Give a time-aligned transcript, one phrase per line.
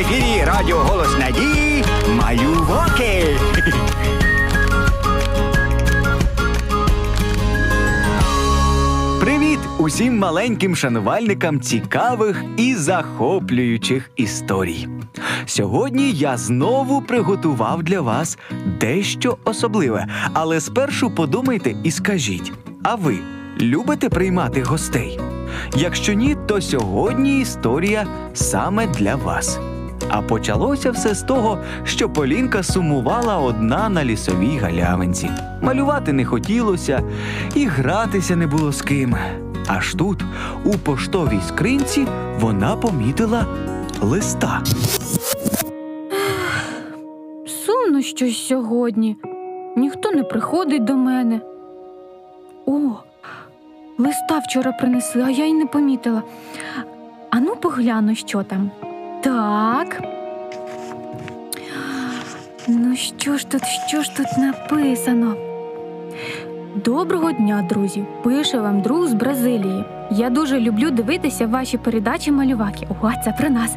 [0.00, 1.84] ефірі Радіо Голос Надії
[2.16, 3.24] Малюваки.
[9.20, 14.88] Привіт усім маленьким шанувальникам цікавих і захоплюючих історій.
[15.46, 18.38] Сьогодні я знову приготував для вас
[18.80, 23.18] дещо особливе, але спершу подумайте і скажіть: а ви
[23.60, 25.20] любите приймати гостей?
[25.76, 29.60] Якщо ні, то сьогодні історія саме для вас.
[30.08, 35.30] А почалося все з того, що Полінка сумувала одна на лісовій галявинці.
[35.62, 37.02] Малювати не хотілося,
[37.54, 39.16] і гратися не було з ким.
[39.66, 40.24] Аж тут,
[40.64, 42.06] у поштовій скринці,
[42.40, 43.46] вона помітила
[44.02, 44.62] листа.
[47.46, 49.16] Сумно щось сьогодні.
[49.76, 51.40] Ніхто не приходить до мене.
[52.66, 52.78] О,
[53.98, 56.22] листа вчора принесли, а я й не помітила.
[57.30, 58.70] Ану, погляну, що там.
[59.22, 60.02] Так.
[62.68, 65.34] Ну, що ж тут, що ж тут написано?
[66.84, 68.04] Доброго дня, друзі!
[68.22, 69.84] Пише вам друг з Бразилії.
[70.10, 72.86] Я дуже люблю дивитися ваші передачі малюваки.
[73.02, 73.76] О, це про нас.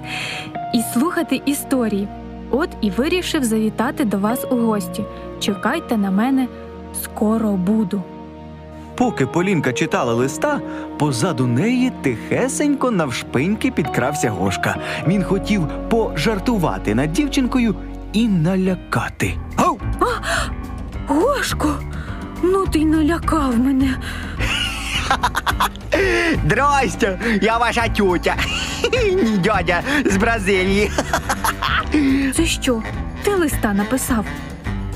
[0.73, 2.07] І слухати історії.
[2.51, 5.03] От і вирішив завітати до вас у гості.
[5.39, 6.47] Чекайте на мене,
[7.03, 8.01] скоро буду.
[8.95, 10.61] Поки Полінка читала листа,
[10.99, 14.75] позаду неї тихесенько навшпиньки підкрався Гошка.
[15.07, 17.75] Він хотів пожартувати над дівчинкою
[18.13, 19.37] і налякати.
[19.55, 19.77] Ау!
[21.07, 21.75] Гошко,
[22.43, 23.97] ну ти й налякав мене.
[26.45, 28.35] Здрастя, я ваша тютя.
[29.43, 30.91] Дядя з Бразилії.
[32.35, 32.83] Це що?
[33.23, 34.25] Ти листа написав?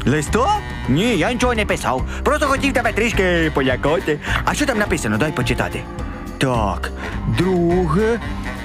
[0.07, 0.49] Листо?
[0.89, 2.01] Ні, я нічого не писав.
[2.23, 4.19] Просто хотів тебе трішки полякати.
[4.45, 5.17] А що там написано?
[5.17, 5.83] Дай почитати.
[6.37, 6.91] Так,
[7.37, 8.19] друге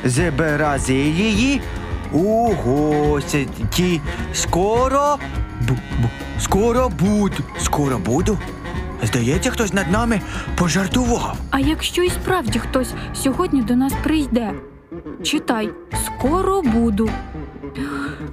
[0.04, 1.60] з Бразилії
[2.12, 3.48] у гості.
[4.34, 5.18] Скоро.
[5.60, 6.08] Бу, бу,
[6.40, 7.42] скоро буду.
[7.58, 8.38] Скоро буду.
[9.02, 10.20] Здається, хтось над нами
[10.56, 11.36] пожартував.
[11.50, 14.52] А якщо і справді хтось сьогодні до нас прийде?
[15.22, 15.70] Читай,
[16.04, 17.10] скоро буду.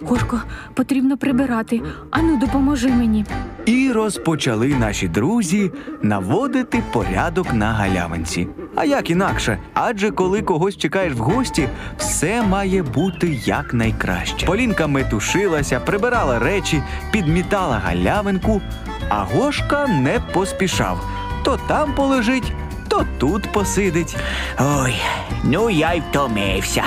[0.02, 0.42] Гошко,
[0.74, 1.82] потрібно прибирати.
[2.12, 3.26] Ану, допоможи мені.
[3.66, 8.48] І розпочали наші друзі наводити порядок на галявинці.
[8.76, 9.60] А як інакше?
[9.74, 14.46] Адже коли когось чекаєш в гості, все має бути якнайкраще.
[14.46, 18.62] Полінка метушилася, прибирала речі, підмітала галявинку,
[19.10, 21.10] а Гошка не поспішав.
[21.44, 22.54] То там полежить,
[22.88, 24.18] то тут посидить.
[24.60, 24.96] Ой,
[25.44, 26.84] ну я й втомився.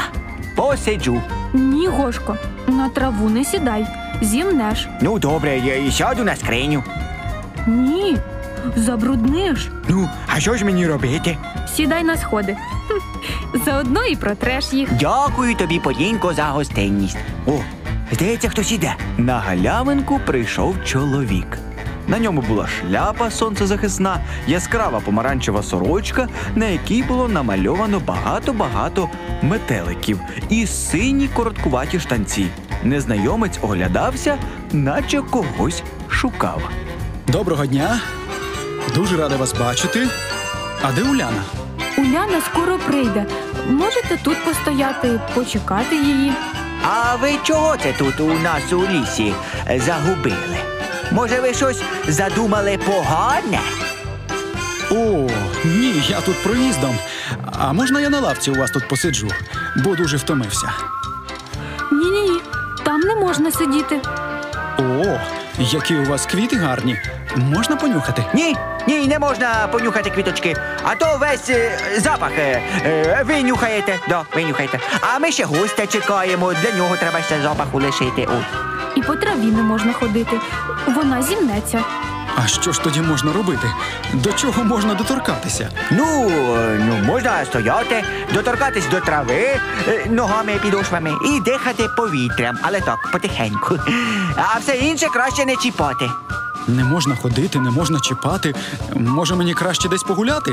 [0.56, 1.22] Посиджу.
[1.54, 2.36] Ні, Гошко,
[2.66, 3.86] на траву не сідай,
[4.22, 4.88] зімнеш.
[5.00, 6.82] Ну, добре, я і сяду на скриню.
[7.66, 8.16] Ні,
[8.76, 9.68] забрудниш.
[9.88, 11.36] Ну, а що ж мені робити?
[11.76, 12.56] Сідай на сходи.
[12.88, 14.88] Хм, Заодно і протреш їх.
[15.00, 17.16] Дякую тобі, Полінко, за гостинність.
[17.46, 17.52] О,
[18.12, 18.94] здається, хтось іде.
[19.18, 21.58] На галявинку прийшов чоловік.
[22.08, 29.08] На ньому була шляпа сонцезахисна, яскрава помаранчева сорочка, на якій було намальовано багато-багато
[29.42, 32.46] метеликів і сині короткуваті штанці.
[32.84, 34.38] Незнайомець оглядався,
[34.72, 36.62] наче когось шукав.
[37.28, 38.00] Доброго дня.
[38.94, 40.08] Дуже рада вас бачити.
[40.82, 41.42] А де Уляна?
[41.98, 43.26] Уляна скоро прийде.
[43.70, 46.32] Можете тут постояти, почекати її.
[46.84, 49.34] А ви чого це тут у нас у лісі
[49.76, 50.71] загубили?
[51.12, 53.60] Може, ви щось задумали погане?
[54.90, 55.28] О,
[55.64, 56.98] ні, я тут проїздом.
[57.58, 59.28] А можна я на лавці у вас тут посиджу,
[59.76, 60.72] бо дуже втомився.
[61.92, 62.40] Ні, ні, ні,
[62.84, 64.00] там не можна сидіти.
[64.78, 65.18] О,
[65.58, 66.98] які у вас квіти гарні.
[67.36, 68.24] Можна понюхати?
[68.34, 68.56] Ні,
[68.86, 73.98] ні, не можна понюхати квіточки, а то весь е, запах е, е, ви нюхаєте.
[74.08, 74.78] Да, ви нюхаєте.
[75.00, 78.26] А ми ще гостя чекаємо, для нього треба ще запаху лишити.
[78.26, 78.71] О.
[79.02, 80.40] І по траві не можна ходити.
[80.86, 81.84] Вона зімнеться.
[82.36, 83.70] А що ж тоді можна робити?
[84.12, 85.70] До чого можна доторкатися?
[85.90, 88.04] Ну, е, ну, можна стояти,
[88.34, 93.78] доторкатись до трави е, ногами підошвами і дихати повітрям, але так, потихеньку.
[94.36, 96.10] А все інше краще не чіпати.
[96.68, 98.54] Не можна ходити, не можна чіпати.
[98.94, 100.52] Може мені краще десь погуляти?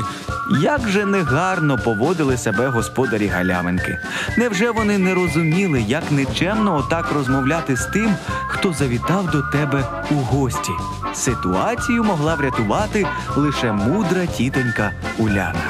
[0.62, 3.98] Як же негарно поводили себе господарі галявинки.
[4.38, 8.14] Невже вони не розуміли, як нечемно отак розмовляти з тим,
[8.48, 10.72] хто завітав до тебе у гості?
[11.14, 15.62] Ситуацію могла врятувати лише мудра тітонька Уляна.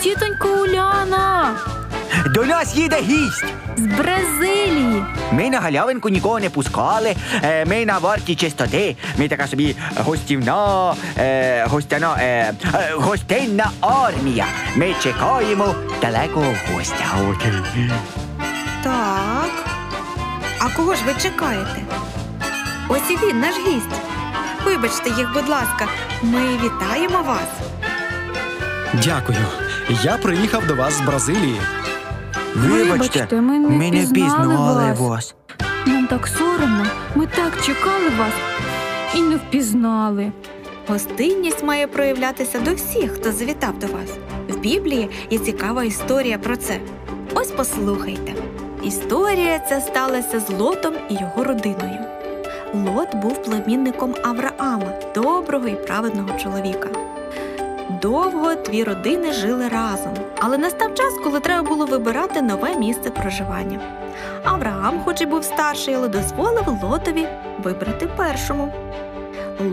[0.00, 1.54] Тітонько Уляна
[2.34, 3.44] До нас їде гість.
[3.76, 5.04] з Бразилії.
[5.32, 7.16] Ми на галявинку нікого не пускали.
[7.42, 8.96] е, Ми на варті чистоти.
[9.18, 14.46] Ми така собі гостівна, е, гостяна, е, е, гостинна армія.
[14.76, 17.04] Ми чекаємо далекого гостя.
[17.30, 17.38] От.
[18.84, 19.64] Так.
[20.58, 21.82] А кого ж ви чекаєте?
[22.88, 24.00] Ось і він, наш гість.
[24.64, 25.86] Вибачте їх, будь ласка,
[26.22, 27.48] ми вітаємо вас.
[29.04, 29.38] Дякую.
[30.02, 31.60] Я приїхав до вас з Бразилії.
[32.54, 34.06] Вибачте, ми не ми не
[34.56, 34.98] вас.
[34.98, 35.34] вас.
[35.86, 36.86] Нам так соромно.
[37.14, 38.32] Ми так чекали вас
[39.14, 40.32] і не впізнали.
[40.88, 44.10] Гостинність має проявлятися до всіх, хто завітав до вас.
[44.48, 46.80] В Біблії є цікава історія про це.
[47.34, 48.34] Ось послухайте.
[48.82, 51.98] Історія ця сталася з Лотом і його родиною.
[52.74, 56.88] Лот був племінником Авраама, доброго і праведного чоловіка.
[57.88, 63.80] Довго дві родини жили разом, але настав час, коли треба було вибирати нове місце проживання.
[64.44, 67.28] Авраам, хоч і був старший, але дозволив Лотові
[67.64, 68.72] вибрати першому.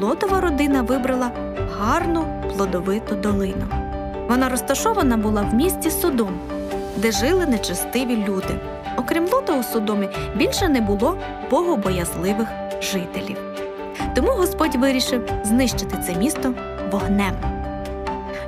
[0.02, 1.32] Лотова родина вибрала
[1.80, 2.26] гарну
[2.56, 3.66] плодовиту долину.
[4.30, 6.40] Вона розташована була в місті Содом,
[6.96, 8.60] де жили нечестиві люди.
[8.98, 11.18] Окрім Лота у Содомі більше не було
[11.50, 12.48] богобоязливих
[12.82, 13.38] жителів.
[14.16, 16.54] Тому Господь вирішив знищити це місто
[16.92, 17.65] вогнем.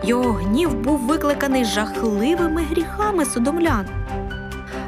[0.04, 3.86] Його гнів був викликаний жахливими гріхами содомлян.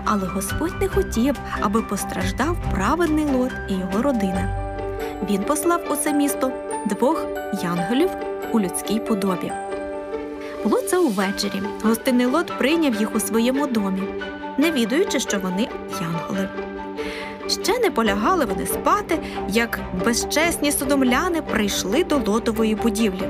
[0.05, 4.69] Але Господь не хотів, аби постраждав праведний Лот і його родина.
[5.29, 6.51] Він послав у це місто
[6.85, 7.25] двох
[7.63, 8.09] янголів
[8.51, 9.51] у людській подобі.
[10.63, 11.61] Було це увечері.
[11.83, 14.03] Гостинний лот прийняв їх у своєму домі,
[14.57, 15.67] не відаючи, що вони
[16.01, 16.68] янголи.
[17.49, 19.19] Ще не полягали вони спати,
[19.49, 23.29] як безчесні содомляни прийшли до лотової будівлі.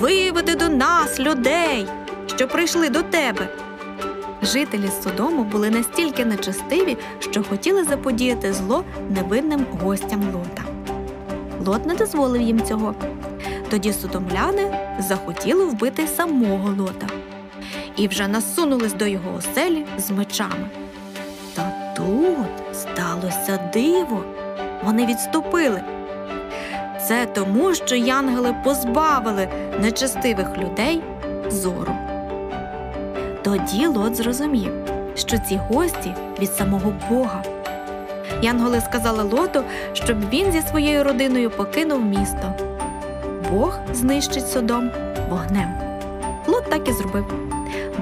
[0.00, 1.86] Виведи до нас людей,
[2.26, 3.48] що прийшли до тебе.
[4.42, 10.62] Жителі Содому були настільки нечестиві, що хотіли заподіяти зло невинним гостям Лота.
[11.66, 12.94] Лот не дозволив їм цього.
[13.70, 17.06] Тоді содомляни захотіли вбити самого Лота
[17.96, 20.68] і вже насунулись до його оселі з мечами.
[21.54, 22.67] Та тут
[22.98, 24.24] сталося диво.
[24.84, 25.80] Вони відступили.
[27.06, 29.48] Це тому, що янгели позбавили
[29.80, 31.02] нечестивих людей
[31.48, 31.92] зору.
[33.42, 34.72] Тоді Лот зрозумів,
[35.14, 37.42] що ці гості від самого Бога.
[38.42, 39.62] Янголи сказали Лоту,
[39.92, 42.54] щоб він зі своєю родиною покинув місто.
[43.50, 44.90] Бог знищить Содом
[45.30, 45.87] вогнем.
[46.48, 47.24] Лот так і зробив.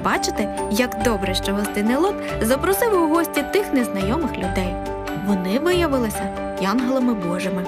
[0.03, 4.75] Бачите, як добре, що гостинний Лот запросив у гості тих незнайомих людей.
[5.27, 7.63] Вони виявилися янголами Божими.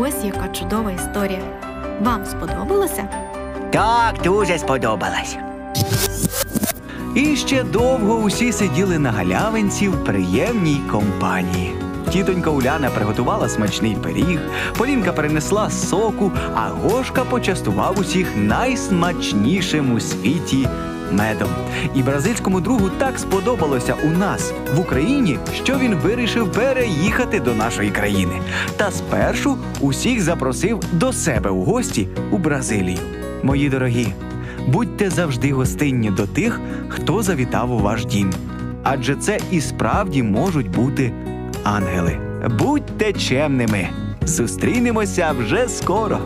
[0.00, 1.40] Ось яка чудова історія.
[2.02, 3.08] Вам сподобалося?
[3.70, 5.36] Так, дуже сподобалось.
[7.14, 11.74] І ще довго усі сиділи на галявинці в приємній компанії.
[12.10, 14.40] Тітонька Уляна приготувала смачний пиріг,
[14.78, 20.68] Полінка принесла соку, а Гошка почастував усіх найсмачнішим у світі
[21.12, 21.48] медом.
[21.94, 27.90] І бразильському другу так сподобалося у нас в Україні, що він вирішив переїхати до нашої
[27.90, 28.40] країни.
[28.76, 32.98] Та спершу усіх запросив до себе у гості у Бразилію.
[33.42, 34.06] Мої дорогі,
[34.68, 38.32] будьте завжди гостинні до тих, хто завітав у ваш дім.
[38.82, 41.12] Адже це і справді можуть бути
[41.66, 42.18] ангели.
[42.58, 43.88] Будьте чемними.
[44.22, 46.18] Зустрінемося вже скоро.